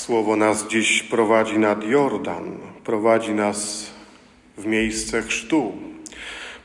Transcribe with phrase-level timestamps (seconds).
[0.00, 3.90] Słowo nas dziś prowadzi nad Jordan, prowadzi nas
[4.58, 5.72] w miejsce chrztu.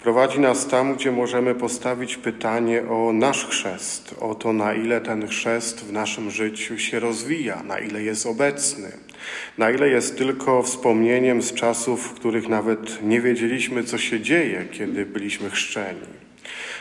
[0.03, 5.27] Prowadzi nas tam, gdzie możemy postawić pytanie o nasz chrzest, o to, na ile ten
[5.27, 8.91] chrzest w naszym życiu się rozwija, na ile jest obecny,
[9.57, 14.65] na ile jest tylko wspomnieniem z czasów, w których nawet nie wiedzieliśmy, co się dzieje,
[14.71, 16.24] kiedy byliśmy chrzczeni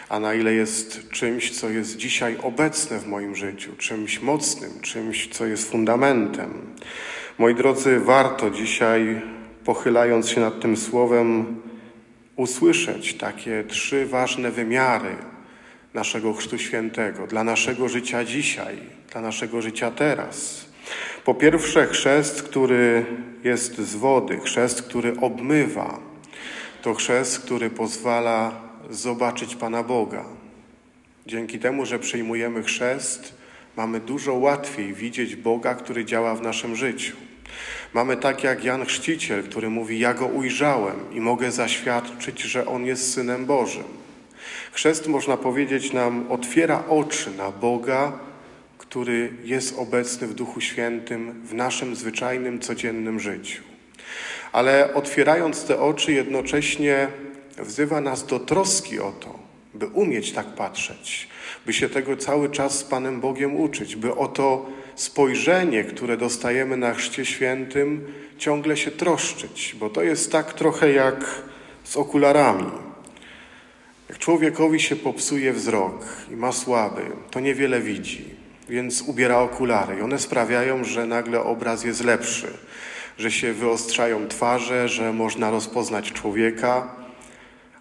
[0.09, 5.29] a na ile jest czymś, co jest dzisiaj obecne w moim życiu, czymś mocnym, czymś,
[5.29, 6.51] co jest fundamentem.
[7.39, 9.23] Moi drodzy, warto dzisiaj,
[9.65, 11.57] pochylając się nad tym słowem,
[12.37, 15.17] usłyszeć takie trzy ważne wymiary
[15.95, 18.77] naszego Chrztu Świętego dla naszego życia dzisiaj,
[19.13, 20.65] dla naszego życia teraz.
[21.25, 23.07] Po pierwsze, chrzest, który
[23.45, 25.99] jest z wody, chrzest, który obmywa.
[26.83, 30.25] To chrzest, który pozwala zobaczyć Pana Boga.
[31.27, 33.35] Dzięki temu, że przyjmujemy chrzest,
[33.77, 37.17] mamy dużo łatwiej widzieć Boga, który działa w naszym życiu.
[37.95, 42.87] Mamy tak jak Jan Chrzciciel, który mówi: Ja go ujrzałem i mogę zaświadczyć, że on
[42.87, 43.85] jest synem Bożym.
[44.73, 48.13] Chrzest, można powiedzieć, nam otwiera oczy na Boga,
[48.79, 53.63] który jest obecny w Duchu Świętym w naszym zwyczajnym, codziennym życiu.
[54.53, 57.09] Ale otwierając te oczy, jednocześnie
[57.59, 59.39] wzywa nas do troski o to,
[59.75, 61.29] by umieć tak patrzeć,
[61.67, 66.77] by się tego cały czas z Panem Bogiem uczyć, by o to spojrzenie, które dostajemy
[66.77, 71.43] na Chrzcie Świętym, ciągle się troszczyć, bo to jest tak trochę jak
[71.85, 72.71] z okularami.
[74.09, 78.25] Jak człowiekowi się popsuje wzrok i ma słaby, to niewiele widzi,
[78.69, 82.49] więc ubiera okulary i one sprawiają, że nagle obraz jest lepszy,
[83.19, 87.04] że się wyostrzają twarze, że można rozpoznać człowieka,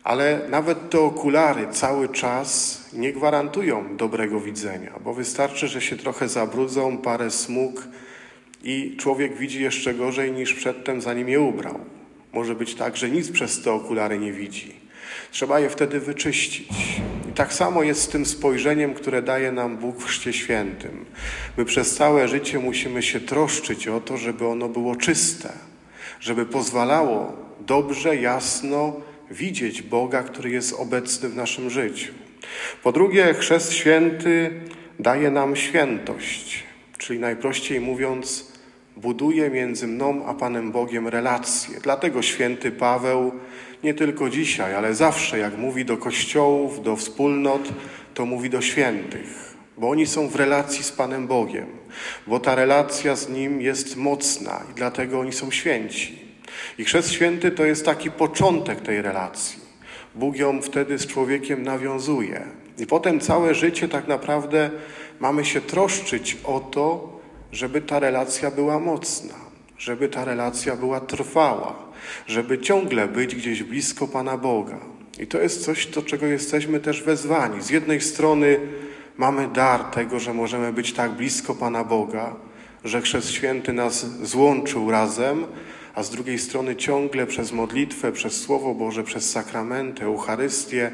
[0.04, 6.28] ale nawet te okulary cały czas nie gwarantują dobrego widzenia, bo wystarczy, że się trochę
[6.28, 7.88] zabrudzą, parę smug
[8.64, 11.80] i człowiek widzi jeszcze gorzej niż przedtem, zanim je ubrał.
[12.34, 14.76] Może być tak, że nic przez te okulary nie widzi.
[15.32, 16.70] Trzeba je wtedy wyczyścić.
[17.30, 21.06] I tak samo jest z tym spojrzeniem, które daje nam Bóg w Chrzcie Świętym.
[21.58, 25.50] My przez całe życie musimy się troszczyć o to, żeby ono było czyste,
[26.20, 28.94] żeby pozwalało dobrze, jasno,
[29.34, 32.14] widzieć Boga, który jest obecny w naszym życiu.
[32.84, 34.52] Po drugie, chrzest święty
[35.00, 36.64] daje nam świętość,
[36.98, 38.54] czyli najprościej mówiąc,
[38.98, 41.80] buduje między mną a Panem Bogiem relacje.
[41.82, 43.32] Dlatego święty Paweł
[43.84, 47.74] nie tylko dzisiaj, ale zawsze, jak mówi do kościołów, do wspólnot,
[48.14, 51.68] to mówi do świętych, bo oni są w relacji z Panem Bogiem,
[52.28, 56.23] bo ta relacja z Nim jest mocna i dlatego oni są święci.
[56.78, 59.60] I chrzest święty to jest taki początek tej relacji.
[60.16, 62.46] Bóg ją wtedy z człowiekiem nawiązuje.
[62.78, 64.70] I potem całe życie tak naprawdę
[65.20, 67.20] mamy się troszczyć o to,
[67.52, 69.36] żeby ta relacja była mocna,
[69.78, 71.76] żeby ta relacja była trwała,
[72.28, 74.80] żeby ciągle być gdzieś blisko Pana Boga.
[75.20, 77.62] I to jest coś, do czego jesteśmy też wezwani.
[77.62, 78.60] Z jednej strony
[79.18, 82.36] mamy dar tego, że możemy być tak blisko Pana Boga,
[82.84, 85.46] że Chrzest Święty nas złączył razem,
[85.96, 90.92] a z drugiej strony ciągle przez modlitwę, przez Słowo Boże, przez sakramenty, Eucharystię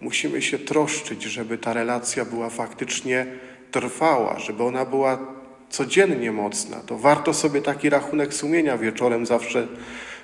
[0.00, 3.26] musimy się troszczyć, żeby ta relacja była faktycznie
[3.70, 5.18] trwała, żeby ona była
[5.70, 6.76] codziennie mocna.
[6.76, 9.68] To warto sobie taki rachunek sumienia wieczorem zawsze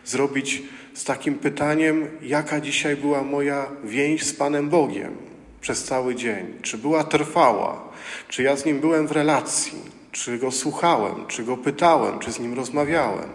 [0.05, 0.63] zrobić
[0.95, 5.17] z takim pytaniem, jaka dzisiaj była moja więź z Panem Bogiem
[5.61, 6.47] przez cały dzień.
[6.63, 7.89] Czy była trwała?
[8.29, 9.79] Czy ja z Nim byłem w relacji?
[10.15, 11.27] Czy Go słuchałem?
[11.27, 12.19] Czy Go pytałem?
[12.19, 13.29] Czy z Nim rozmawiałem?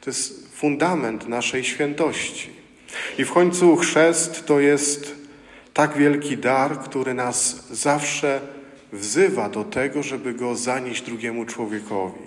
[0.00, 2.50] To jest fundament naszej świętości.
[3.18, 5.14] I w końcu chrzest to jest
[5.74, 8.40] tak wielki dar, który nas zawsze
[8.92, 12.26] wzywa do tego, żeby go zanieść drugiemu człowiekowi.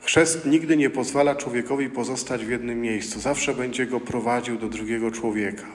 [0.00, 5.10] Chrzest nigdy nie pozwala człowiekowi pozostać w jednym miejscu, zawsze będzie go prowadził do drugiego
[5.10, 5.66] człowieka.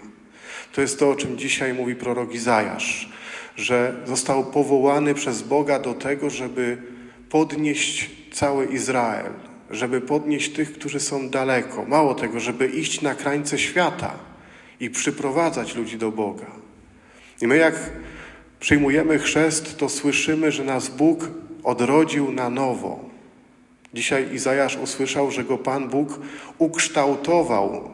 [0.72, 3.10] To jest to, o czym dzisiaj mówi prorok Izajasz,
[3.56, 6.78] że został powołany przez Boga do tego, żeby
[7.30, 9.32] podnieść cały Izrael,
[9.70, 11.86] żeby podnieść tych, którzy są daleko.
[11.86, 14.14] Mało tego, żeby iść na krańce świata
[14.80, 16.46] i przyprowadzać ludzi do Boga.
[17.42, 17.92] I my, jak
[18.59, 21.30] przyjmujemy chrzest, to słyszymy, że nas Bóg
[21.64, 23.12] odrodził na nowo.
[23.94, 26.20] Dzisiaj Izajasz usłyszał, że go Pan Bóg
[26.58, 27.92] ukształtował.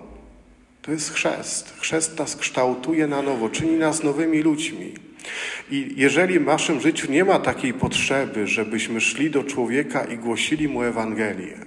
[0.81, 1.73] To jest chrzest.
[1.79, 4.93] Chrzest nas kształtuje na nowo, czyni nas nowymi ludźmi.
[5.71, 10.67] I jeżeli w naszym życiu nie ma takiej potrzeby, żebyśmy szli do człowieka i głosili
[10.67, 11.57] mu Ewangelię,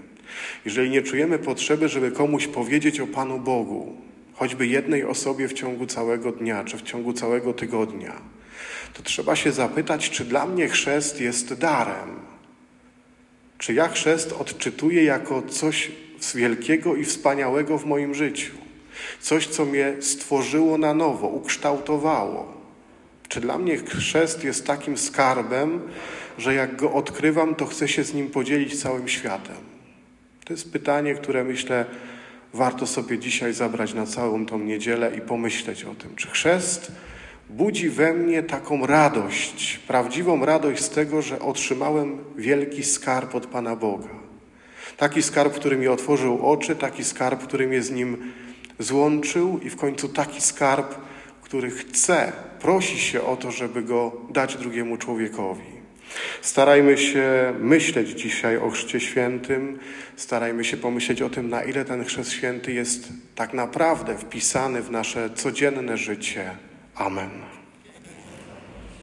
[0.65, 3.97] jeżeli nie czujemy potrzeby, żeby komuś powiedzieć o Panu Bogu,
[4.35, 8.13] choćby jednej osobie w ciągu całego dnia czy w ciągu całego tygodnia,
[8.95, 12.31] to trzeba się zapytać, czy dla mnie chrzest jest darem.
[13.59, 15.91] Czy ja chrzest odczytuję jako coś
[16.35, 18.53] wielkiego i wspaniałego w moim życiu?
[19.21, 22.60] Coś, co mnie stworzyło na nowo, ukształtowało.
[23.31, 25.81] Czy dla mnie chrzest jest takim skarbem,
[26.39, 29.57] że jak go odkrywam, to chcę się z nim podzielić całym światem?
[30.45, 31.85] To jest pytanie, które myślę,
[32.55, 36.17] warto sobie dzisiaj zabrać na całą tą niedzielę i pomyśleć o tym.
[36.17, 36.93] Czy chrzest
[37.51, 43.77] budzi we mnie taką radość, prawdziwą radość z tego, że otrzymałem wielki skarb od Pana
[43.77, 44.09] Boga?
[44.97, 48.33] Taki skarb, który mi otworzył oczy, taki skarb, który mnie z nim
[48.79, 50.95] złączył i w końcu taki skarb,
[51.51, 55.65] który chce, prosi się o to, żeby go dać drugiemu człowiekowi.
[56.43, 59.79] Starajmy się myśleć dzisiaj o Chrzcie Świętym,
[60.17, 64.91] starajmy się pomyśleć o tym, na ile ten Chrzest Święty jest tak naprawdę wpisany w
[64.91, 66.51] nasze codzienne życie.
[66.95, 67.60] Amen.